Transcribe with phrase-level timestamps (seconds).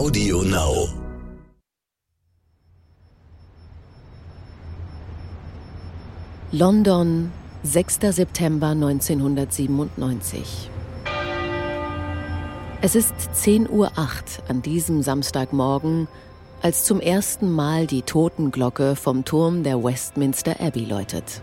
[0.00, 0.88] Audio Now.
[6.52, 7.30] London,
[7.64, 7.98] 6.
[8.10, 10.70] September 1997.
[12.80, 13.92] Es ist 10.08 Uhr
[14.48, 16.08] an diesem Samstagmorgen,
[16.62, 21.42] als zum ersten Mal die Totenglocke vom Turm der Westminster Abbey läutet.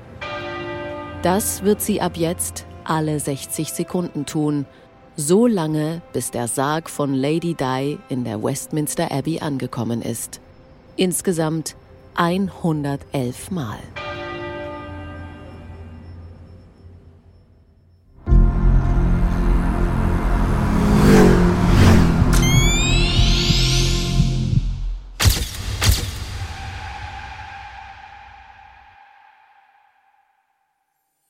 [1.21, 4.65] Das wird sie ab jetzt alle 60 Sekunden tun,
[5.18, 10.39] so lange, bis der Sarg von Lady Di in der Westminster Abbey angekommen ist.
[10.96, 11.75] Insgesamt
[12.15, 13.79] 111 Mal.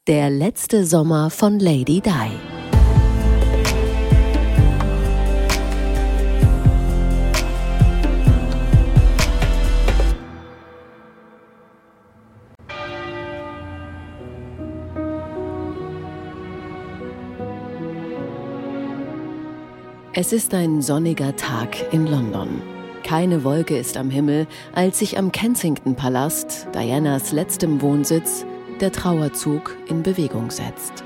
[0.08, 2.56] Der letzte Sommer von Lady Di.
[20.19, 22.63] Es ist ein sonniger Tag in London.
[23.03, 28.43] Keine Wolke ist am Himmel, als sich am Kensington Palast, Dianas letztem Wohnsitz,
[28.81, 31.03] der Trauerzug in Bewegung setzt.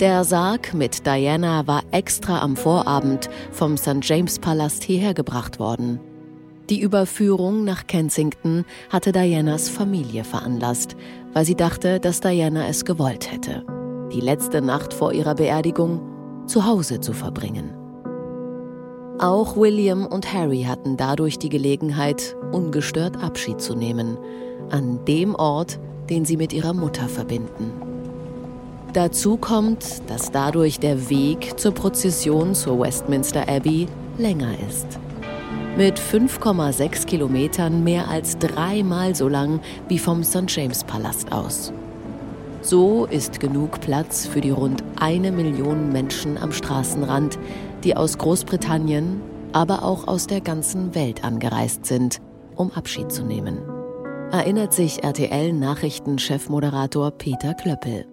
[0.00, 4.00] Der Sarg mit Diana war extra am Vorabend vom St.
[4.02, 5.98] James Palast hierher gebracht worden.
[6.68, 10.94] Die Überführung nach Kensington hatte Dianas Familie veranlasst,
[11.32, 13.64] weil sie dachte, dass Diana es gewollt hätte,
[14.12, 16.02] die letzte Nacht vor ihrer Beerdigung
[16.46, 17.75] zu Hause zu verbringen.
[19.18, 24.18] Auch William und Harry hatten dadurch die Gelegenheit, ungestört Abschied zu nehmen,
[24.68, 25.78] an dem Ort,
[26.10, 27.72] den sie mit ihrer Mutter verbinden.
[28.92, 34.86] Dazu kommt, dass dadurch der Weg zur Prozession zur Westminster Abbey länger ist.
[35.78, 40.44] Mit 5,6 Kilometern mehr als dreimal so lang wie vom St.
[40.48, 41.72] James Palast aus.
[42.60, 47.38] So ist genug Platz für die rund eine Million Menschen am Straßenrand,
[47.86, 52.20] die aus Großbritannien, aber auch aus der ganzen Welt angereist sind,
[52.54, 53.58] um Abschied zu nehmen
[54.32, 58.06] erinnert sich RTL-Nachrichtenchefmoderator Peter Klöppel.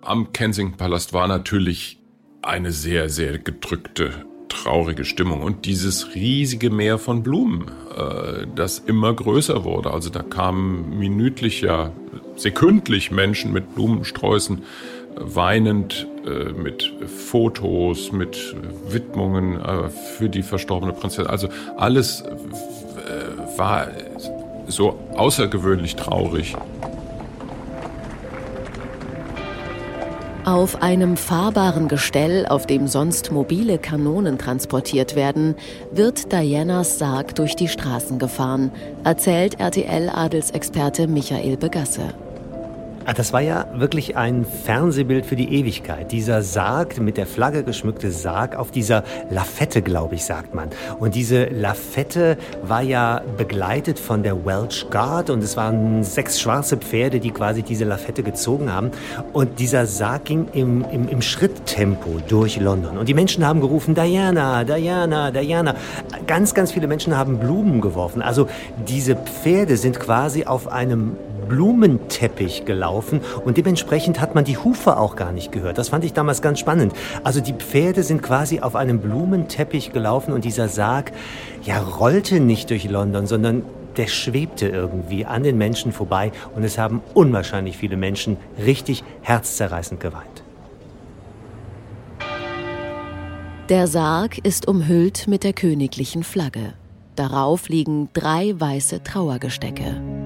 [0.00, 1.98] Am Kensington Palast war natürlich
[2.42, 9.14] eine sehr, sehr gedrückte, traurige Stimmung und dieses riesige Meer von Blumen, äh, das immer
[9.14, 9.92] größer wurde.
[9.92, 11.92] Also da kamen minütlich, ja
[12.36, 14.62] sekündlich Menschen mit Blumensträußen,
[15.16, 18.56] weinend, äh, mit Fotos, mit
[18.88, 21.26] Widmungen äh, für die verstorbene Prinzessin.
[21.26, 22.24] Also alles
[23.56, 23.88] war
[24.68, 26.56] so außergewöhnlich traurig.
[30.44, 35.54] Auf einem fahrbaren Gestell, auf dem sonst mobile Kanonen transportiert werden,
[35.92, 38.72] wird Dianas Sarg durch die Straßen gefahren,
[39.04, 42.12] erzählt RTL-Adelsexperte Michael Begasse.
[43.04, 46.12] Ah, das war ja wirklich ein Fernsehbild für die Ewigkeit.
[46.12, 50.68] Dieser Sarg, mit der Flagge geschmückte Sarg auf dieser Lafette, glaube ich, sagt man.
[51.00, 56.76] Und diese Lafette war ja begleitet von der Welsh Guard und es waren sechs schwarze
[56.76, 58.92] Pferde, die quasi diese Lafette gezogen haben.
[59.32, 62.98] Und dieser Sarg ging im, im, im Schritttempo durch London.
[62.98, 65.74] Und die Menschen haben gerufen, Diana, Diana, Diana.
[66.28, 68.22] Ganz, ganz viele Menschen haben Blumen geworfen.
[68.22, 68.46] Also
[68.86, 71.16] diese Pferde sind quasi auf einem
[71.52, 75.76] Blumenteppich gelaufen und dementsprechend hat man die Hufe auch gar nicht gehört.
[75.76, 76.94] Das fand ich damals ganz spannend.
[77.24, 81.12] Also die Pferde sind quasi auf einem Blumenteppich gelaufen und dieser Sarg,
[81.62, 83.64] ja, rollte nicht durch London, sondern
[83.98, 90.00] der schwebte irgendwie an den Menschen vorbei und es haben unwahrscheinlich viele Menschen richtig herzzerreißend
[90.00, 90.42] geweint.
[93.68, 96.72] Der Sarg ist umhüllt mit der königlichen Flagge.
[97.14, 100.21] Darauf liegen drei weiße Trauergestecke.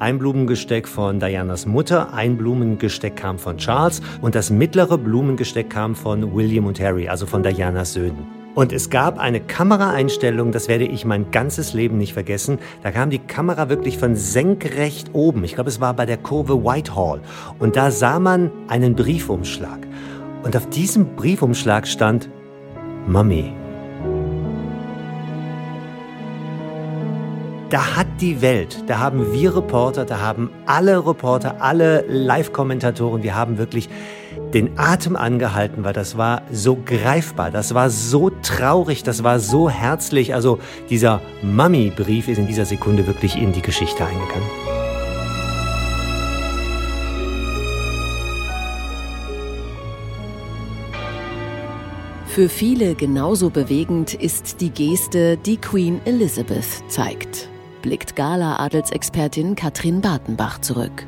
[0.00, 5.96] Ein Blumengesteck von Dianas Mutter, ein Blumengesteck kam von Charles und das mittlere Blumengesteck kam
[5.96, 8.24] von William und Harry, also von Dianas Söhnen.
[8.54, 12.60] Und es gab eine Kameraeinstellung, das werde ich mein ganzes Leben nicht vergessen.
[12.84, 15.42] Da kam die Kamera wirklich von senkrecht oben.
[15.42, 17.20] Ich glaube, es war bei der Kurve Whitehall.
[17.58, 19.80] Und da sah man einen Briefumschlag.
[20.44, 22.30] Und auf diesem Briefumschlag stand
[23.08, 23.52] Mummy.
[27.70, 33.34] Da hat die Welt, da haben wir Reporter, da haben alle Reporter, alle Live-Kommentatoren, wir
[33.34, 33.88] haben wirklich
[34.54, 39.68] den Atem angehalten, weil das war so greifbar, das war so traurig, das war so
[39.68, 40.34] herzlich.
[40.34, 44.48] Also dieser Mummy-Brief ist in dieser Sekunde wirklich in die Geschichte eingegangen.
[52.28, 57.48] Für viele genauso bewegend ist die Geste, die Queen Elizabeth zeigt,
[57.82, 61.06] blickt Gala-Adelsexpertin Katrin Bartenbach zurück.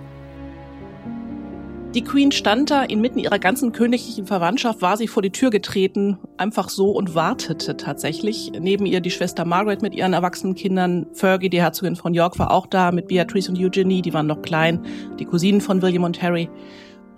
[1.95, 6.19] Die Queen stand da, inmitten ihrer ganzen königlichen Verwandtschaft war sie vor die Tür getreten,
[6.37, 8.53] einfach so und wartete tatsächlich.
[8.57, 12.53] Neben ihr die Schwester Margaret mit ihren erwachsenen Kindern, Fergie, die Herzogin von York, war
[12.53, 14.87] auch da, mit Beatrice und Eugenie, die waren noch klein,
[15.19, 16.49] die Cousinen von William und Harry.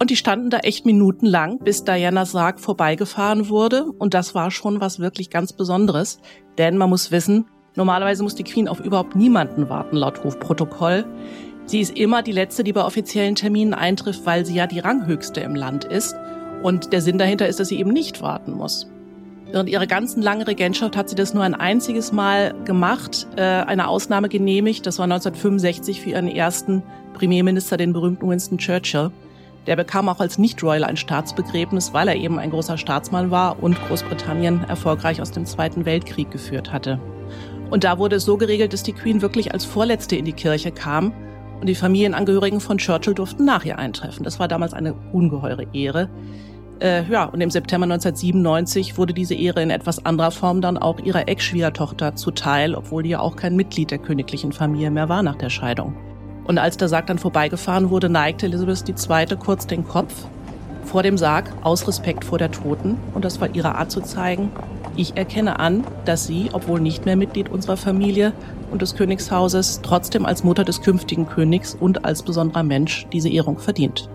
[0.01, 3.85] Und die standen da echt minutenlang, bis Dianas Sarg vorbeigefahren wurde.
[3.85, 6.19] Und das war schon was wirklich ganz Besonderes.
[6.57, 11.05] Denn man muss wissen, normalerweise muss die Queen auf überhaupt niemanden warten, laut Hofprotokoll.
[11.67, 15.41] Sie ist immer die Letzte, die bei offiziellen Terminen eintrifft, weil sie ja die Ranghöchste
[15.41, 16.15] im Land ist.
[16.63, 18.89] Und der Sinn dahinter ist, dass sie eben nicht warten muss.
[19.51, 23.89] Während ihrer ganzen langen Regentschaft hat sie das nur ein einziges Mal gemacht, äh, eine
[23.89, 24.87] Ausnahme genehmigt.
[24.87, 26.83] Das war 1965 für ihren ersten
[27.13, 29.11] Premierminister, den berühmten Winston Churchill.
[29.67, 33.79] Der bekam auch als Nicht-Royal ein Staatsbegräbnis, weil er eben ein großer Staatsmann war und
[33.87, 36.99] Großbritannien erfolgreich aus dem Zweiten Weltkrieg geführt hatte.
[37.73, 40.73] Und da wurde es so geregelt, dass die Queen wirklich als Vorletzte in die Kirche
[40.73, 41.11] kam
[41.59, 44.25] und die Familienangehörigen von Churchill durften nach ihr eintreffen.
[44.25, 46.11] Das war damals eine ungeheure Ehre.
[46.83, 51.01] Äh, ja, und im September 1997 wurde diese Ehre in etwas anderer Form dann auch
[51.01, 55.37] ihrer Ex-Schwiegertochter zuteil, obwohl die ja auch kein Mitglied der königlichen Familie mehr war nach
[55.37, 55.97] der Scheidung.
[56.45, 59.37] Und als der Sarg dann vorbeigefahren wurde, neigte Elizabeth II.
[59.39, 60.27] kurz den Kopf
[60.85, 62.99] vor dem Sarg aus Respekt vor der Toten.
[63.15, 64.51] Und das war ihre Art zu zeigen,
[64.97, 68.33] ich erkenne an, dass sie, obwohl nicht mehr Mitglied unserer Familie
[68.71, 73.59] und des Königshauses, trotzdem als Mutter des künftigen Königs und als besonderer Mensch diese Ehrung
[73.59, 74.09] verdient.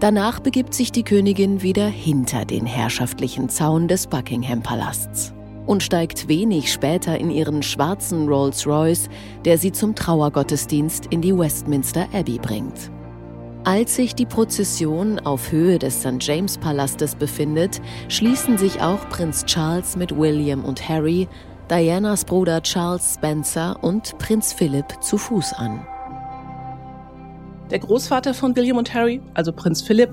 [0.00, 5.34] Danach begibt sich die Königin wieder hinter den herrschaftlichen Zaun des Buckingham-Palasts
[5.66, 9.08] und steigt wenig später in ihren schwarzen Rolls-Royce,
[9.44, 12.90] der sie zum Trauergottesdienst in die Westminster Abbey bringt.
[13.68, 16.16] Als sich die Prozession auf Höhe des St.
[16.20, 21.28] James Palastes befindet, schließen sich auch Prinz Charles mit William und Harry,
[21.70, 25.86] Dianas Bruder Charles Spencer und Prinz Philip zu Fuß an.
[27.70, 30.10] Der Großvater von William und Harry, also Prinz Philip,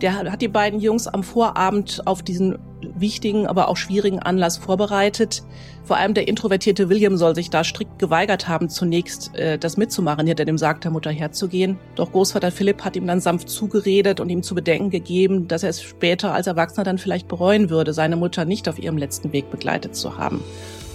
[0.00, 2.58] der hat die beiden Jungs am Vorabend auf diesen
[2.94, 5.42] wichtigen, aber auch schwierigen Anlass vorbereitet.
[5.84, 10.26] Vor allem der introvertierte William soll sich da strikt geweigert haben, zunächst äh, das mitzumachen,
[10.26, 11.76] hinter dem Sarg der Mutter herzugehen.
[11.96, 15.70] Doch Großvater Philipp hat ihm dann sanft zugeredet und ihm zu bedenken gegeben, dass er
[15.70, 19.50] es später als Erwachsener dann vielleicht bereuen würde, seine Mutter nicht auf ihrem letzten Weg
[19.50, 20.42] begleitet zu haben.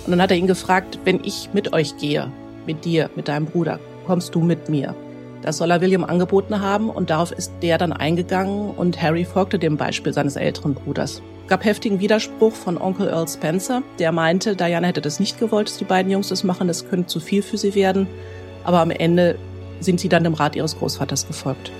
[0.05, 2.31] Und dann hat er ihn gefragt, wenn ich mit euch gehe,
[2.65, 4.95] mit dir, mit deinem Bruder, kommst du mit mir?
[5.47, 9.57] Das soll er William angeboten haben und darauf ist der dann eingegangen und Harry folgte
[9.57, 11.21] dem Beispiel seines älteren Bruders.
[11.47, 15.77] Gab heftigen Widerspruch von Onkel Earl Spencer, der meinte, Diana hätte das nicht gewollt, dass
[15.77, 18.07] die beiden Jungs das machen, das könnte zu viel für sie werden.
[18.65, 19.39] Aber am Ende
[19.79, 21.71] sind sie dann dem Rat ihres Großvaters gefolgt.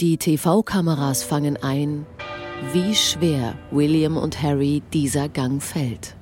[0.00, 2.06] Die TV-Kameras fangen ein,
[2.72, 6.16] wie schwer William und Harry dieser Gang fällt.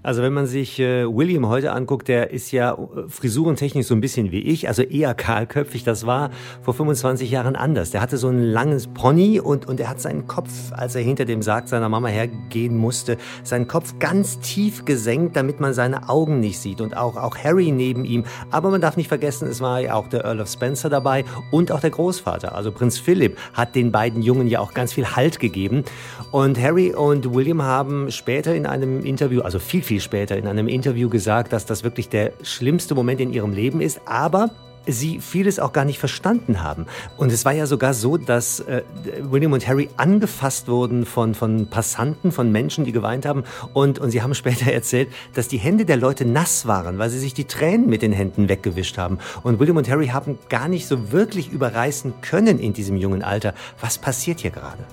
[0.00, 4.00] Also wenn man sich äh, William heute anguckt, der ist ja äh, frisurentechnisch so ein
[4.00, 5.82] bisschen wie ich, also eher kahlköpfig.
[5.82, 6.30] Das war
[6.62, 7.90] vor 25 Jahren anders.
[7.90, 11.24] Der hatte so ein langes Pony und, und er hat seinen Kopf, als er hinter
[11.24, 16.38] dem Sarg seiner Mama hergehen musste, seinen Kopf ganz tief gesenkt, damit man seine Augen
[16.38, 16.80] nicht sieht.
[16.80, 18.24] Und auch, auch Harry neben ihm.
[18.52, 21.72] Aber man darf nicht vergessen, es war ja auch der Earl of Spencer dabei und
[21.72, 22.54] auch der Großvater.
[22.54, 25.82] Also Prinz Philip hat den beiden Jungen ja auch ganz viel Halt gegeben.
[26.30, 30.68] Und Harry und William haben später in einem Interview, also viel, viel später in einem
[30.68, 34.50] Interview gesagt, dass das wirklich der schlimmste Moment in ihrem Leben ist, aber
[34.86, 36.84] sie vieles auch gar nicht verstanden haben.
[37.16, 38.82] Und es war ja sogar so, dass äh,
[39.22, 43.44] William und Harry angefasst wurden von, von Passanten, von Menschen, die geweint haben.
[43.72, 47.18] Und, und sie haben später erzählt, dass die Hände der Leute nass waren, weil sie
[47.18, 49.18] sich die Tränen mit den Händen weggewischt haben.
[49.42, 53.54] Und William und Harry haben gar nicht so wirklich überreißen können in diesem jungen Alter.
[53.80, 54.84] Was passiert hier gerade?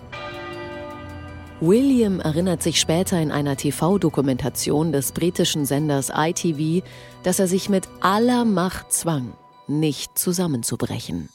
[1.68, 6.86] William erinnert sich später in einer TV-Dokumentation des britischen Senders ITV,
[7.24, 9.34] dass er sich mit aller Macht zwang,
[9.68, 11.30] nicht zusammenzubrechen.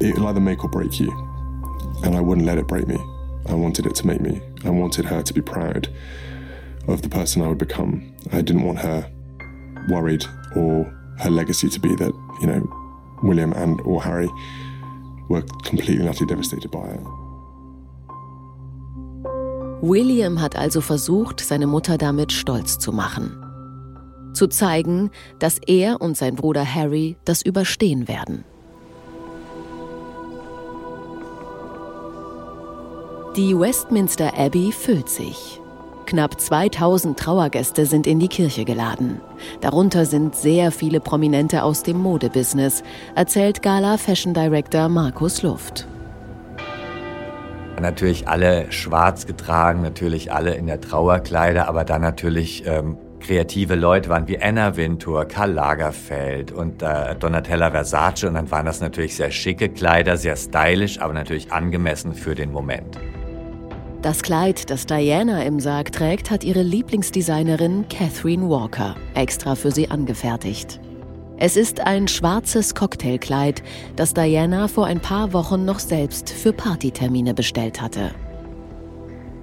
[0.00, 1.12] It will either make or break you,
[2.02, 2.96] and I wouldn't let it break me.
[3.46, 4.40] I wanted it to make me.
[4.64, 5.90] I wanted her to be proud
[6.88, 8.14] of the person I would become.
[8.32, 9.04] I didn't want her
[9.90, 10.24] worried
[10.56, 12.66] or her legacy to be that, you know,
[13.22, 14.30] William and or Harry
[15.28, 17.19] were completely and utterly devastated by it.
[19.82, 23.36] William hat also versucht, seine Mutter damit stolz zu machen.
[24.34, 28.44] Zu zeigen, dass er und sein Bruder Harry das überstehen werden.
[33.36, 35.60] Die Westminster Abbey füllt sich.
[36.04, 39.20] Knapp 2000 Trauergäste sind in die Kirche geladen.
[39.60, 42.82] Darunter sind sehr viele Prominente aus dem Modebusiness,
[43.14, 45.86] erzählt Gala Fashion Director Markus Luft.
[47.80, 54.08] Natürlich alle schwarz getragen, natürlich alle in der Trauerkleider, aber dann natürlich ähm, kreative Leute
[54.08, 59.16] waren wie Anna Wintour, Karl Lagerfeld und äh, Donatella Versace und dann waren das natürlich
[59.16, 62.98] sehr schicke Kleider, sehr stylisch, aber natürlich angemessen für den Moment.
[64.02, 69.90] Das Kleid, das Diana im Sarg trägt, hat ihre Lieblingsdesignerin Catherine Walker extra für sie
[69.90, 70.80] angefertigt.
[71.42, 73.62] Es ist ein schwarzes Cocktailkleid,
[73.96, 78.10] das Diana vor ein paar Wochen noch selbst für Partytermine bestellt hatte.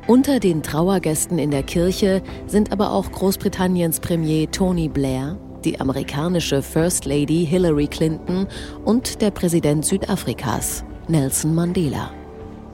[0.06, 6.62] Unter den Trauergästen in der Kirche sind aber auch Großbritanniens Premier Tony Blair, die amerikanische
[6.62, 8.46] First Lady Hillary Clinton
[8.86, 12.12] und der Präsident Südafrikas, Nelson Mandela.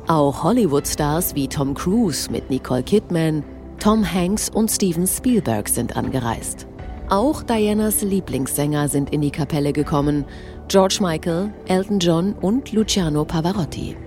[0.07, 3.45] Auch Hollywood-Stars wie Tom Cruise mit Nicole Kidman,
[3.79, 6.67] Tom Hanks und Steven Spielberg sind angereist.
[7.09, 10.25] Auch Dianas Lieblingssänger sind in die Kapelle gekommen,
[10.69, 13.97] George Michael, Elton John und Luciano Pavarotti.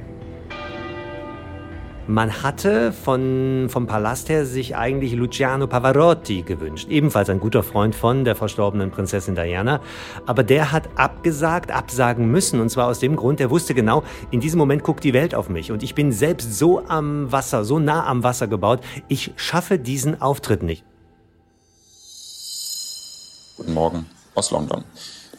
[2.09, 7.95] Man hatte von, vom Palast her sich eigentlich Luciano Pavarotti gewünscht, ebenfalls ein guter Freund
[7.95, 9.81] von der verstorbenen Prinzessin Diana.
[10.25, 12.61] Aber der hat abgesagt, absagen müssen.
[12.61, 15.49] Und zwar aus dem Grund, er wusste genau, in diesem Moment guckt die Welt auf
[15.49, 15.71] mich.
[15.71, 18.81] Und ich bin selbst so am Wasser, so nah am Wasser gebaut.
[19.09, 20.85] Ich schaffe diesen Auftritt nicht.
[23.57, 24.85] Guten Morgen aus London.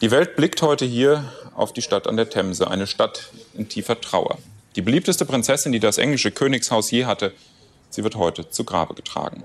[0.00, 4.00] Die Welt blickt heute hier auf die Stadt an der Themse, eine Stadt in tiefer
[4.00, 4.38] Trauer.
[4.74, 7.32] Die beliebteste Prinzessin, die das englische Königshaus je hatte,
[7.90, 9.44] sie wird heute zu Grabe getragen.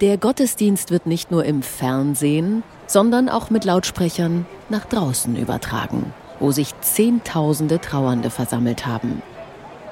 [0.00, 6.50] Der Gottesdienst wird nicht nur im Fernsehen, sondern auch mit Lautsprechern nach draußen übertragen, wo
[6.50, 9.22] sich Zehntausende Trauernde versammelt haben.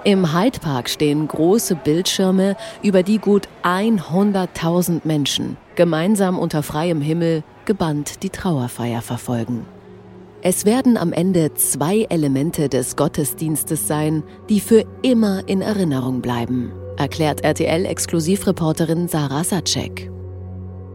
[0.04, 7.42] Im Hyde Park stehen große Bildschirme, über die gut 100.000 Menschen gemeinsam unter freiem Himmel
[7.64, 9.66] gebannt die Trauerfeier verfolgen.
[10.40, 16.72] Es werden am Ende zwei Elemente des Gottesdienstes sein, die für immer in Erinnerung bleiben,
[16.96, 20.10] erklärt RTL-Exklusivreporterin Sarah Sacek.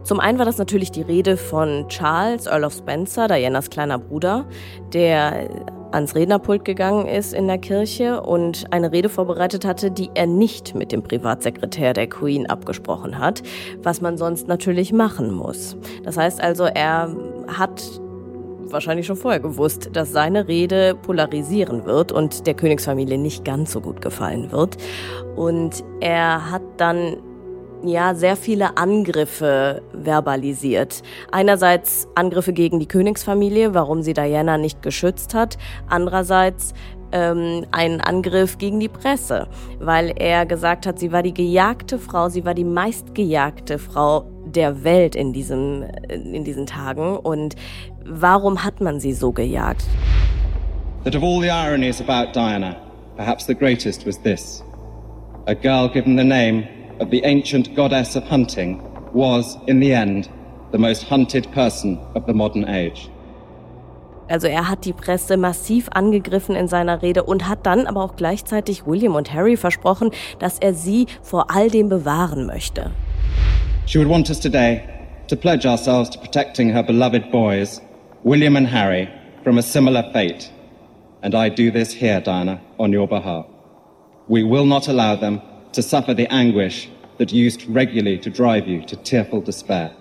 [0.04, 4.46] Zum einen war das natürlich die Rede von Charles, Earl of Spencer, Dianas kleiner Bruder,
[4.94, 5.50] der
[5.94, 10.76] ans Rednerpult gegangen ist in der Kirche und eine Rede vorbereitet hatte, die er nicht
[10.76, 13.44] mit dem Privatsekretär der Queen abgesprochen hat,
[13.82, 15.78] was man sonst natürlich machen muss.
[16.04, 17.16] Das heißt also, er
[17.48, 17.84] hat
[18.74, 23.82] wahrscheinlich schon vorher gewusst, dass seine Rede polarisieren wird und der Königsfamilie nicht ganz so
[23.82, 24.78] gut gefallen wird.
[25.36, 27.18] Und er hat dann
[27.84, 31.04] ja sehr viele Angriffe verbalisiert.
[31.32, 35.58] Einerseits Angriffe gegen die Königsfamilie, warum sie Diana nicht geschützt hat.
[35.90, 36.74] Andererseits
[37.12, 39.48] ähm, einen Angriff gegen die Presse,
[39.80, 44.84] weil er gesagt hat, sie war die gejagte Frau, sie war die meistgejagte Frau der
[44.84, 47.18] Welt in, diesem, in diesen Tagen.
[47.18, 47.56] Und
[48.06, 49.86] warum hat man sie so gejagt?
[51.04, 52.78] That of all the ironies about Diana,
[53.18, 54.64] perhaps the greatest was this.
[55.46, 56.66] A girl given the name
[57.04, 58.82] of the ancient goddess of hunting
[59.14, 60.30] was, in the end,
[60.72, 63.10] the most hunted person of the modern age.
[64.30, 68.16] Also er hat die Presse massiv angegriffen in seiner Rede und hat dann aber auch
[68.16, 72.92] gleichzeitig William und Harry versprochen, dass er sie vor all dem bewahren möchte.
[73.86, 74.82] She would want us today
[75.28, 77.82] to pledge ourselves to protecting her beloved boys,
[78.24, 79.10] William and Harry,
[79.44, 80.50] from a similar fate.
[81.22, 83.46] And I do this here, Diana, on your behalf.
[84.30, 85.42] We will not allow them
[85.74, 89.92] to suffer the anguish that used regularly to drive you to tearful despair.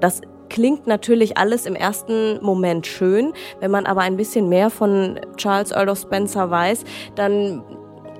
[0.00, 3.32] Das klingt natürlich alles im ersten Moment schön.
[3.60, 7.62] Wenn man aber ein bisschen mehr von Charles Earl of Spencer weiß, dann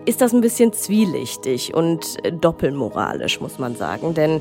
[0.04, 4.14] ist das ein bisschen zwielichtig und doppelmoralisch, muss man sagen.
[4.14, 4.40] Denn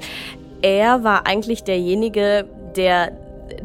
[0.61, 3.11] er war eigentlich derjenige, der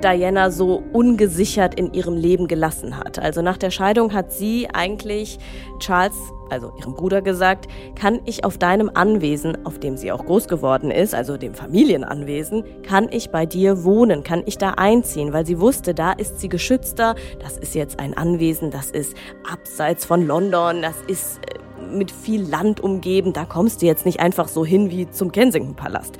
[0.02, 3.18] Diana so ungesichert in ihrem Leben gelassen hat.
[3.18, 5.38] Also nach der Scheidung hat sie eigentlich
[5.78, 6.16] Charles,
[6.50, 10.90] also ihrem Bruder, gesagt, kann ich auf deinem Anwesen, auf dem sie auch groß geworden
[10.90, 15.60] ist, also dem Familienanwesen, kann ich bei dir wohnen, kann ich da einziehen, weil sie
[15.60, 19.16] wusste, da ist sie geschützter, das ist jetzt ein Anwesen, das ist
[19.50, 24.20] abseits von London, das ist äh, mit viel Land umgeben, da kommst du jetzt nicht
[24.20, 26.18] einfach so hin wie zum Kensington Palast.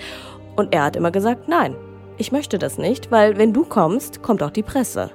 [0.57, 1.75] Und er hat immer gesagt, nein,
[2.19, 5.11] ich möchte das nicht, weil wenn du kommst, kommt auch die Presse.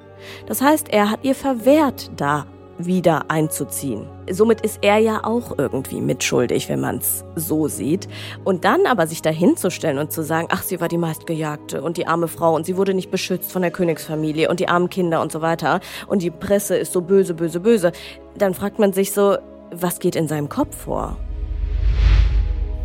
[0.48, 2.46] Das heißt, er hat ihr verwehrt, da
[2.80, 4.06] wieder einzuziehen.
[4.30, 8.08] Somit ist er ja auch irgendwie mitschuldig, wenn man es so sieht.
[8.44, 12.08] Und dann aber sich dahinzustellen und zu sagen, ach, sie war die meistgejagte und die
[12.08, 15.32] arme Frau und sie wurde nicht beschützt von der Königsfamilie und die armen Kinder und
[15.32, 17.92] so weiter und die Presse ist so böse, böse, böse,
[18.38, 19.38] dann fragt man sich so,
[19.72, 21.18] was geht in seinem Kopf vor?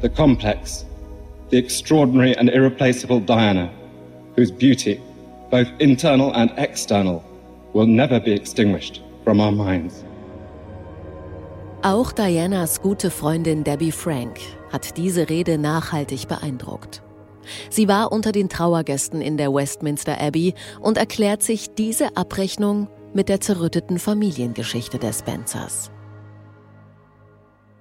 [0.00, 0.86] The complex,
[1.50, 3.68] the extraordinary and irreplaceable Diana
[4.36, 5.00] whose beauty,
[5.50, 7.22] both internal and external,
[7.72, 10.04] will never be extinguished from our minds.
[11.82, 14.38] Auch Dianas gute Freundin Debbie Frank
[14.70, 17.02] hat diese Rede nachhaltig beeindruckt.
[17.70, 23.28] Sie war unter den Trauergästen in der Westminster Abbey und erklärt sich diese Abrechnung mit
[23.28, 25.91] der zerrütteten Familiengeschichte der Spencers.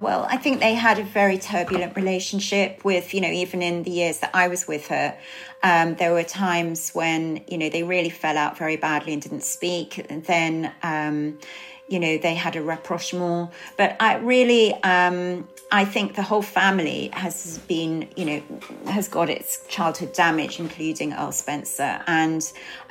[0.02, 3.92] Well, I think they had a very turbulent relationship with, you know, even in the
[3.92, 5.16] years that I was with her,
[5.62, 9.44] um, there were times when, you know, they really fell out very badly and didn't
[9.44, 10.04] speak.
[10.10, 11.38] And then, um,
[11.86, 13.52] you know, they had a rapprochement.
[13.76, 18.42] But I really, um, I think the whole family has been, you know,
[18.86, 22.02] has got its childhood damage, including Earl Spencer.
[22.08, 22.42] And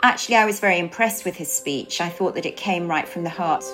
[0.01, 1.99] actually, I was very impressed with his speech.
[1.99, 3.65] I thought that it came right from the heart.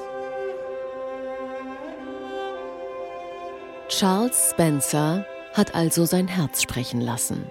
[3.89, 7.49] Charles Spencer hat also sein Herz sprechen lassen.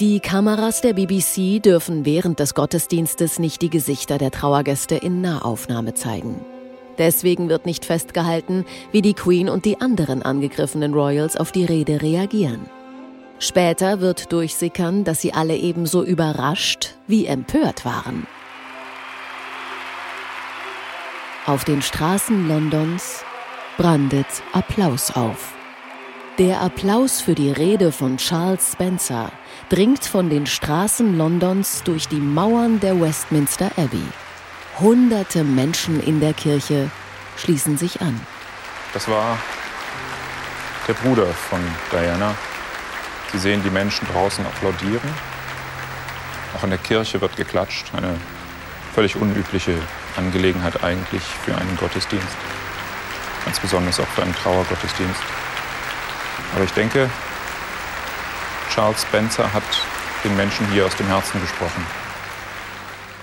[0.00, 5.92] Die Kameras der BBC dürfen während des Gottesdienstes nicht die Gesichter der Trauergäste in Nahaufnahme
[5.92, 6.40] zeigen.
[6.96, 12.00] Deswegen wird nicht festgehalten, wie die Queen und die anderen angegriffenen Royals auf die Rede
[12.00, 12.70] reagieren.
[13.40, 18.26] Später wird durchsickern, dass sie alle ebenso überrascht wie empört waren.
[21.44, 23.24] Auf den Straßen Londons
[23.78, 25.54] brandet Applaus auf.
[26.36, 29.30] Der Applaus für die Rede von Charles Spencer
[29.68, 34.02] dringt von den Straßen Londons durch die Mauern der Westminster Abbey.
[34.80, 36.90] Hunderte Menschen in der Kirche
[37.36, 38.20] schließen sich an.
[38.92, 39.38] Das war
[40.88, 41.60] der Bruder von
[41.92, 42.34] Diana.
[43.30, 45.08] Sie sehen die Menschen draußen applaudieren.
[46.56, 47.94] Auch in der Kirche wird geklatscht.
[47.94, 48.16] Eine
[48.92, 49.74] völlig unübliche
[50.16, 52.36] Angelegenheit eigentlich für einen Gottesdienst.
[53.48, 55.22] Ganz besonders auch für einen Trauergottesdienst.
[56.54, 57.08] Aber ich denke,
[58.68, 59.62] Charles Spencer hat
[60.22, 61.82] den Menschen hier aus dem Herzen gesprochen.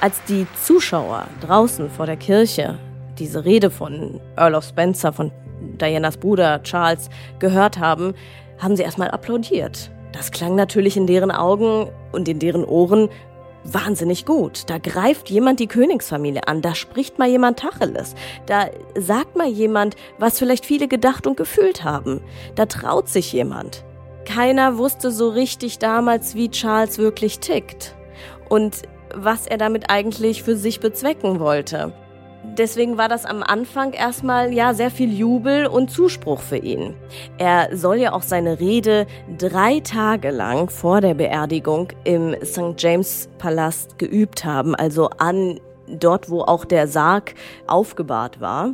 [0.02, 2.80] Als die Zuschauer draußen vor der Kirche
[3.20, 5.32] diese Rede von Earl of Spencer, von
[5.80, 8.16] Dianas Bruder Charles, gehört haben,
[8.58, 9.92] haben sie erstmal applaudiert.
[10.12, 13.10] Das klang natürlich in deren Augen und in deren Ohren
[13.66, 14.70] wahnsinnig gut.
[14.70, 19.96] Da greift jemand die Königsfamilie an, da spricht mal jemand Tacheles, da sagt mal jemand,
[20.18, 22.22] was vielleicht viele gedacht und gefühlt haben.
[22.56, 23.84] Da traut sich jemand.
[24.26, 27.96] Keiner wusste so richtig damals, wie Charles wirklich tickt
[28.50, 31.94] und was er damit eigentlich für sich bezwecken wollte.
[32.58, 36.94] Deswegen war das am Anfang erstmal ja sehr viel Jubel und Zuspruch für ihn.
[37.38, 42.76] Er soll ja auch seine Rede drei Tage lang vor der Beerdigung im St.
[42.78, 47.36] James Palast geübt haben, also an dort, wo auch der Sarg
[47.68, 48.74] aufgebahrt war.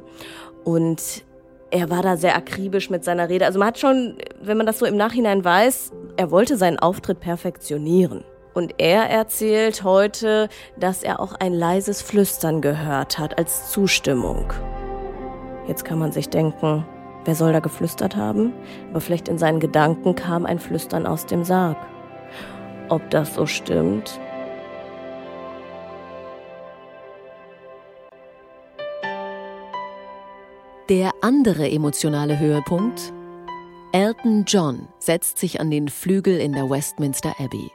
[0.64, 1.24] Und
[1.72, 3.46] er war da sehr akribisch mit seiner Rede.
[3.46, 7.20] Also man hat schon, wenn man das so im Nachhinein weiß, er wollte seinen Auftritt
[7.20, 8.24] perfektionieren.
[8.54, 14.52] Und er erzählt heute, dass er auch ein leises Flüstern gehört hat als Zustimmung.
[15.68, 16.86] Jetzt kann man sich denken,
[17.24, 18.54] wer soll da geflüstert haben?
[18.90, 21.78] Aber vielleicht in seinen Gedanken kam ein Flüstern aus dem Sarg.
[22.90, 24.20] Ob das so stimmt?
[30.90, 33.14] Der andere emotionale Höhepunkt?
[33.94, 37.72] Elton John setzt sich an den Flügel in der Westminster Abbey.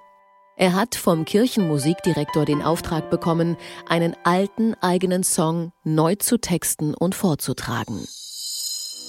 [0.59, 7.15] Er hat vom Kirchenmusikdirektor den Auftrag bekommen, einen alten eigenen Song neu zu texten und
[7.15, 8.07] vorzutragen.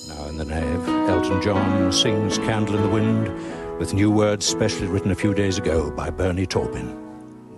[0.10, 3.32] Now in the nave, Elton John sings Candle in the Wind
[3.80, 6.94] with new words specially written a few days ago by Bernie Taupin.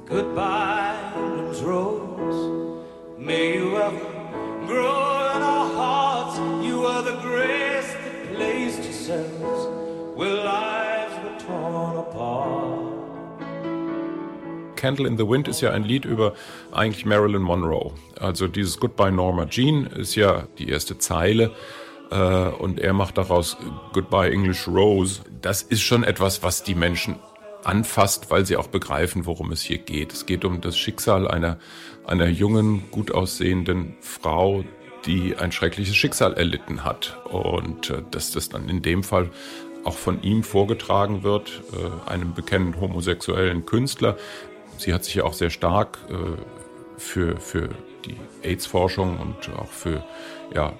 [0.06, 2.78] Goodbye, England's rose.
[3.18, 4.00] May you ever
[4.68, 6.38] grow in our hearts.
[6.64, 9.68] You are the grace that placed yourselves
[10.16, 12.69] where lives were torn apart.
[14.80, 16.34] Candle in the Wind ist ja ein Lied über
[16.72, 17.92] eigentlich Marilyn Monroe.
[18.18, 21.52] Also dieses Goodbye Norma Jean ist ja die erste Zeile
[22.12, 23.58] äh, und er macht daraus
[23.92, 25.22] Goodbye English Rose.
[25.42, 27.18] Das ist schon etwas, was die Menschen
[27.66, 30.14] anfasst, weil sie auch begreifen, worum es hier geht.
[30.14, 31.58] Es geht um das Schicksal einer,
[32.08, 34.64] einer jungen, gut aussehenden Frau,
[35.06, 37.20] die ein schreckliches Schicksal erlitten hat.
[37.26, 39.30] Und äh, dass das dann in dem Fall
[39.84, 44.18] auch von ihm vorgetragen wird, äh, einem bekennenden homosexuellen Künstler,
[44.80, 46.16] Sie hat sich ja auch sehr stark äh,
[46.98, 47.70] für, für
[48.06, 50.06] die AIDS-Forschung und auch für
[50.56, 50.74] ja,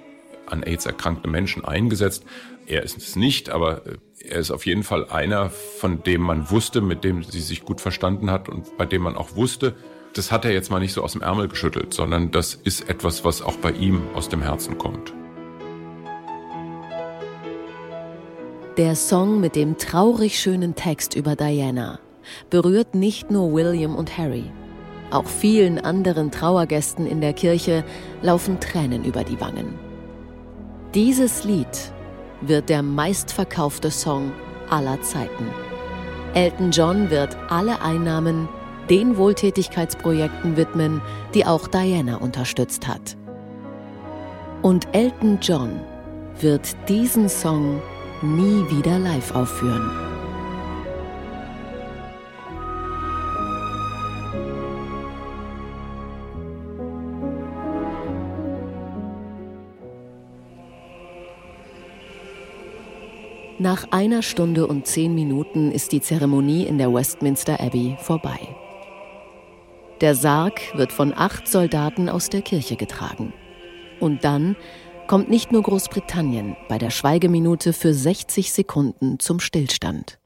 [0.46, 2.24] an AIDS erkrankte Menschen eingesetzt.
[2.66, 6.50] Er ist es nicht, aber äh, er ist auf jeden Fall einer, von dem man
[6.50, 9.76] wusste, mit dem sie sich gut verstanden hat und bei dem man auch wusste,
[10.14, 13.22] das hat er jetzt mal nicht so aus dem Ärmel geschüttelt, sondern das ist etwas,
[13.24, 15.12] was auch bei ihm aus dem Herzen kommt.
[18.78, 22.00] Der Song mit dem traurig schönen Text über Diana
[22.50, 24.44] berührt nicht nur William und Harry.
[25.10, 27.84] Auch vielen anderen Trauergästen in der Kirche
[28.22, 29.74] laufen Tränen über die Wangen.
[30.94, 31.92] Dieses Lied
[32.40, 34.32] wird der meistverkaufte Song
[34.68, 35.46] aller Zeiten.
[36.34, 38.48] Elton John wird alle Einnahmen
[38.88, 41.00] den Wohltätigkeitsprojekten widmen,
[41.34, 43.16] die auch Diana unterstützt hat.
[44.62, 45.80] Und Elton John
[46.40, 47.80] wird diesen Song
[48.22, 50.09] nie wieder live aufführen.
[63.60, 68.38] Nach einer Stunde und zehn Minuten ist die Zeremonie in der Westminster Abbey vorbei.
[70.00, 73.34] Der Sarg wird von acht Soldaten aus der Kirche getragen.
[74.00, 74.56] Und dann
[75.08, 80.18] kommt nicht nur Großbritannien bei der Schweigeminute für 60 Sekunden zum Stillstand.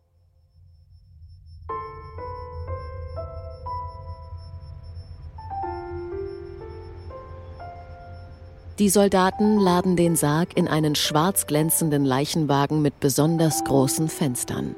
[8.81, 14.75] Die Soldaten laden den Sarg in einen schwarz glänzenden Leichenwagen mit besonders großen Fenstern.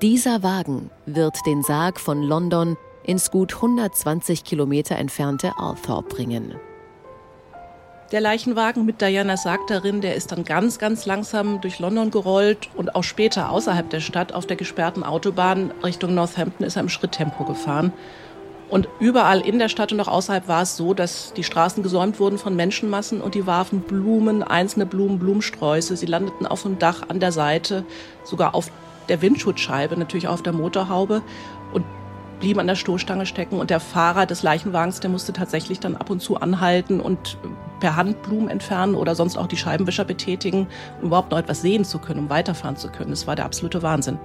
[0.00, 6.54] Dieser Wagen wird den Sarg von London ins gut 120 Kilometer entfernte Althorpe bringen.
[8.12, 12.70] Der Leichenwagen mit Dianas Sarg darin, der ist dann ganz, ganz langsam durch London gerollt
[12.76, 16.88] und auch später außerhalb der Stadt auf der gesperrten Autobahn Richtung Northampton ist er im
[16.88, 17.92] Schritttempo gefahren.
[18.74, 22.18] Und überall in der Stadt und auch außerhalb war es so, dass die Straßen gesäumt
[22.18, 25.96] wurden von Menschenmassen und die warfen Blumen, einzelne Blumen, Blumensträuße.
[25.96, 27.84] Sie landeten auf dem Dach, an der Seite,
[28.24, 28.72] sogar auf
[29.08, 31.22] der Windschutzscheibe, natürlich auf der Motorhaube
[31.72, 31.84] und
[32.40, 33.60] blieben an der Stoßstange stecken.
[33.60, 37.38] Und der Fahrer des Leichenwagens, der musste tatsächlich dann ab und zu anhalten und
[37.78, 40.66] per Hand Blumen entfernen oder sonst auch die Scheibenwischer betätigen,
[41.00, 43.10] um überhaupt noch etwas sehen zu können, um weiterfahren zu können.
[43.10, 44.18] Das war der absolute Wahnsinn.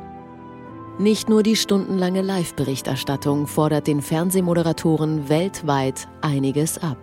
[1.00, 6.98] Nicht nur die stundenlange Live-Berichterstattung fordert den Fernsehmoderatoren weltweit einiges ab.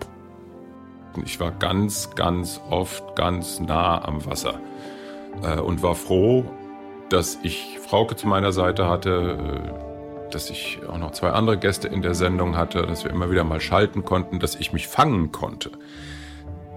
[1.25, 4.61] Ich war ganz, ganz oft ganz nah am Wasser
[5.43, 6.45] äh, und war froh,
[7.09, 11.89] dass ich Frauke zu meiner Seite hatte, äh, dass ich auch noch zwei andere Gäste
[11.89, 15.33] in der Sendung hatte, dass wir immer wieder mal schalten konnten, dass ich mich fangen
[15.33, 15.71] konnte.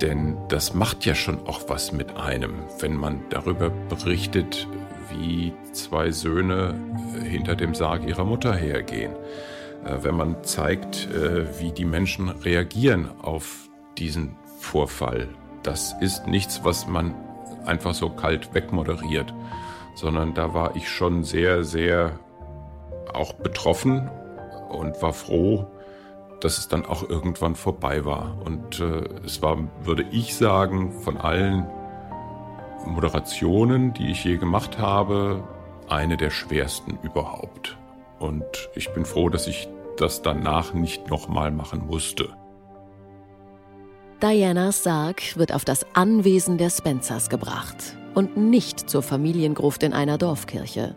[0.01, 4.69] Denn das macht ja schon auch was mit einem, wenn man darüber berichtet,
[5.09, 6.75] wie zwei Söhne
[7.15, 9.13] äh, hinter dem Sarg ihrer Mutter hergehen.
[9.85, 15.27] Äh, wenn man zeigt, äh, wie die Menschen reagieren auf diesen Vorfall.
[15.63, 17.13] Das ist nichts, was man
[17.65, 19.33] einfach so kalt wegmoderiert,
[19.95, 22.19] sondern da war ich schon sehr, sehr
[23.13, 24.09] auch betroffen
[24.69, 25.67] und war froh,
[26.39, 28.37] dass es dann auch irgendwann vorbei war.
[28.45, 28.79] Und
[29.25, 31.67] es war, würde ich sagen, von allen
[32.85, 35.43] Moderationen, die ich je gemacht habe,
[35.87, 37.77] eine der schwersten überhaupt.
[38.19, 42.29] Und ich bin froh, dass ich das danach nicht nochmal machen musste.
[44.21, 50.17] Dianas Sarg wird auf das Anwesen der Spencers gebracht und nicht zur Familiengruft in einer
[50.17, 50.95] Dorfkirche.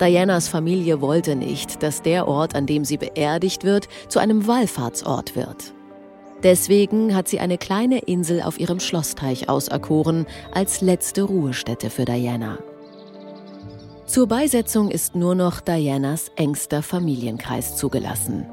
[0.00, 5.36] Dianas Familie wollte nicht, dass der Ort, an dem sie beerdigt wird, zu einem Wallfahrtsort
[5.36, 5.74] wird.
[6.44, 12.58] Deswegen hat sie eine kleine Insel auf ihrem Schlossteich auserkoren als letzte Ruhestätte für Diana.
[14.04, 18.44] Zur Beisetzung ist nur noch Dianas engster Familienkreis zugelassen.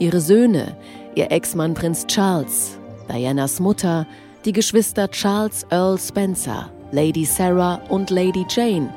[0.00, 0.76] Ihre Söhne,
[1.14, 2.78] ihr Ex-Mann Prinz Charles,
[3.08, 4.08] Dianas Mutter,
[4.44, 8.92] die Geschwister Charles Earl Spencer, Lady Sarah und Lady Jane,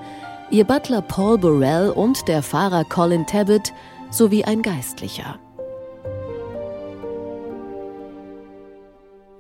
[0.49, 3.71] ihr Butler Paul Burrell und der Fahrer Colin Tabbitt
[4.09, 5.39] sowie ein Geistlicher.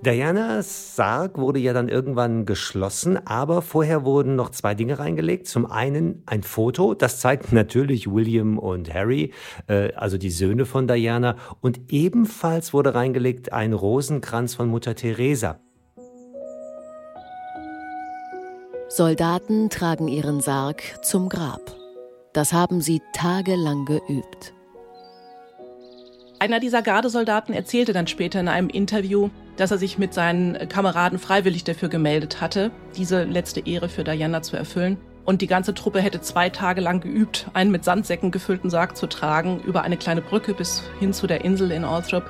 [0.05, 5.45] Dianas Sarg wurde ja dann irgendwann geschlossen, aber vorher wurden noch zwei Dinge reingelegt.
[5.45, 9.33] Zum einen ein Foto, das zeigt natürlich William und Harry,
[9.67, 11.35] äh, also die Söhne von Diana.
[11.59, 15.59] Und ebenfalls wurde reingelegt ein Rosenkranz von Mutter Teresa.
[18.87, 21.75] Soldaten tragen ihren Sarg zum Grab.
[22.31, 24.53] Das haben sie tagelang geübt.
[26.39, 31.19] Einer dieser Gardesoldaten erzählte dann später in einem Interview, dass er sich mit seinen Kameraden
[31.19, 34.97] freiwillig dafür gemeldet hatte, diese letzte Ehre für Diana zu erfüllen.
[35.25, 39.05] Und die ganze Truppe hätte zwei Tage lang geübt, einen mit Sandsäcken gefüllten Sarg zu
[39.07, 42.29] tragen, über eine kleine Brücke bis hin zu der Insel in Althorpe.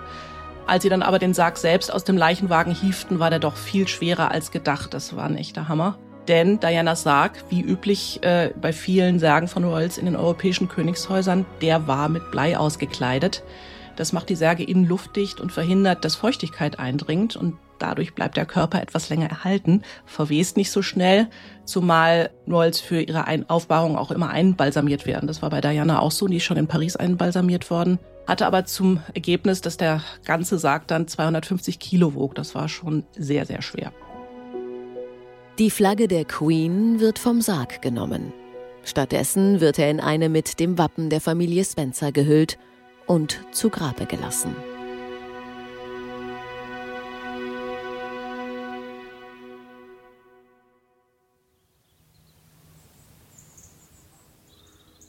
[0.66, 3.88] Als sie dann aber den Sarg selbst aus dem Leichenwagen hieften, war der doch viel
[3.88, 4.94] schwerer als gedacht.
[4.94, 5.98] Das war ein echter Hammer.
[6.28, 11.46] Denn Dianas Sarg, wie üblich äh, bei vielen Särgen von Royals in den europäischen Königshäusern,
[11.62, 13.44] der war mit Blei ausgekleidet.
[14.00, 18.46] Das macht die Särge innen luftdicht und verhindert, dass Feuchtigkeit eindringt und dadurch bleibt der
[18.46, 21.28] Körper etwas länger erhalten, verwest nicht so schnell,
[21.66, 25.28] zumal Rolls für ihre Aufbahrung auch immer einbalsamiert werden.
[25.28, 28.64] Das war bei Diana auch so, die ist schon in Paris einbalsamiert worden, hatte aber
[28.64, 32.36] zum Ergebnis, dass der ganze Sarg dann 250 Kilo wog.
[32.36, 33.92] Das war schon sehr, sehr schwer.
[35.58, 38.32] Die Flagge der Queen wird vom Sarg genommen.
[38.86, 42.58] Stattdessen wird er in eine mit dem Wappen der Familie Spencer gehüllt
[43.10, 44.56] und zu Grabe gelassen.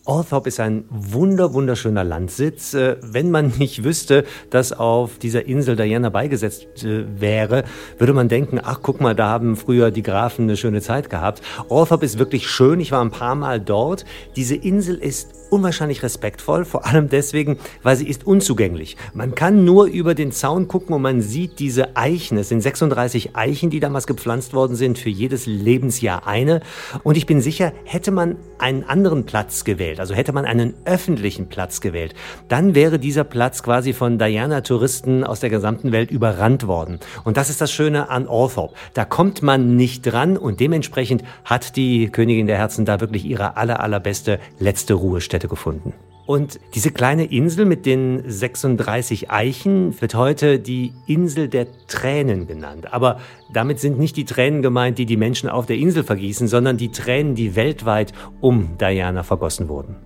[0.06, 2.72] Althorp ist ein wunder, wunderschöner Landsitz.
[2.74, 7.64] Äh, wenn man nicht wüsste, dass auf dieser Insel Diana beigesetzt äh, wäre,
[7.98, 11.42] würde man denken, ach guck mal, da haben früher die Grafen eine schöne Zeit gehabt.
[11.68, 12.80] Althorp ist wirklich schön.
[12.80, 14.06] Ich war ein paar Mal dort.
[14.36, 18.96] Diese Insel ist unwahrscheinlich respektvoll, vor allem deswegen, weil sie ist unzugänglich.
[19.14, 22.38] Man kann nur über den Zaun gucken und man sieht diese Eichen.
[22.38, 26.60] Es sind 36 Eichen, die damals gepflanzt worden sind, für jedes Lebensjahr eine.
[27.02, 31.48] Und ich bin sicher, hätte man einen anderen Platz gewählt, also hätte man einen öffentlichen
[31.48, 32.14] Platz gewählt,
[32.48, 37.00] dann wäre dieser Platz quasi von Diana-Touristen aus der gesamten Welt überrannt worden.
[37.24, 38.74] Und das ist das Schöne an Althorp.
[38.94, 43.56] Da kommt man nicht dran und dementsprechend hat die Königin der Herzen da wirklich ihre
[43.56, 45.92] aller, allerbeste letzte Ruhestätte gefunden.
[46.30, 52.92] Und diese kleine Insel mit den 36 Eichen wird heute die Insel der Tränen genannt.
[52.92, 53.18] Aber
[53.52, 56.92] damit sind nicht die Tränen gemeint, die die Menschen auf der Insel vergießen, sondern die
[56.92, 59.96] Tränen, die weltweit um Diana vergossen wurden.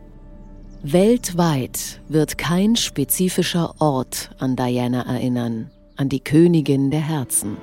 [0.82, 7.58] Weltweit wird kein spezifischer Ort an Diana erinnern, an die Königin der Herzen.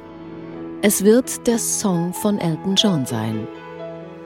[0.83, 3.47] Es wird der Song von Elton John sein.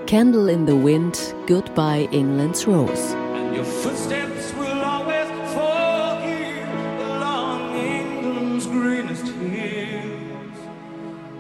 [0.08, 3.14] Candle in the Wind, Goodbye England's Rose.
[3.56, 6.68] Your footsteps will always fall here
[7.08, 10.58] along England's greenest hills.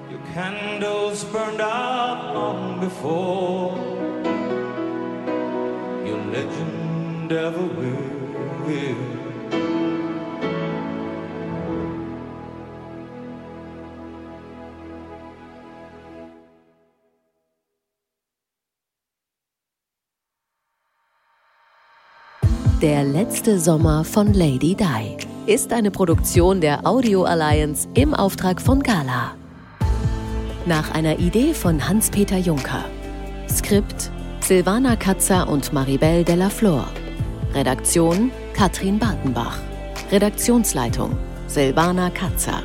[0.09, 3.77] Your candles burned out long before
[6.03, 9.24] your legend ever will.
[22.85, 25.17] Der letzte Sommer von Lady Di
[25.51, 29.33] ist eine Produktion der Audio Alliance im Auftrag von Gala.
[30.67, 32.85] Nach einer Idee von Hans-Peter Juncker.
[33.49, 36.85] Skript Silvana Katzer und Maribel Della Flor.
[37.55, 39.57] Redaktion Katrin Bartenbach.
[40.11, 41.17] Redaktionsleitung
[41.47, 42.61] Silvana Katzer.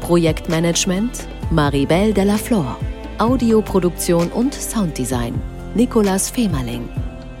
[0.00, 2.76] Projektmanagement Maribel Della Flor.
[3.18, 5.40] Audioproduktion und Sounddesign
[5.76, 6.88] Nicolas Femerling.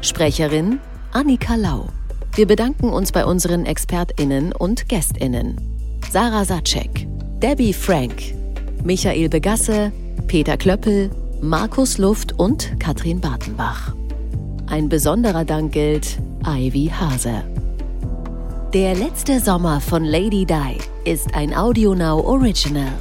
[0.00, 0.78] Sprecherin
[1.10, 1.88] Annika Lau.
[2.34, 5.56] Wir bedanken uns bei unseren ExpertInnen und GästInnen.
[6.10, 7.08] Sarah Satschek,
[7.42, 8.34] Debbie Frank,
[8.84, 9.92] Michael Begasse,
[10.28, 11.10] Peter Klöppel,
[11.42, 13.94] Markus Luft und Katrin Bartenbach.
[14.68, 17.42] Ein besonderer Dank gilt Ivy Hase.
[18.72, 22.92] Der letzte Sommer von Lady Di ist ein AudioNow Original.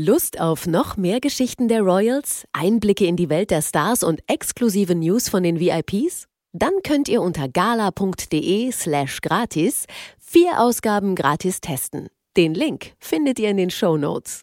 [0.00, 4.94] Lust auf noch mehr Geschichten der Royals, Einblicke in die Welt der Stars und exklusive
[4.94, 6.28] News von den VIPs?
[6.52, 9.86] Dann könnt ihr unter gala.de slash gratis
[10.20, 12.06] vier Ausgaben gratis testen.
[12.36, 14.42] Den Link findet ihr in den Show Notes.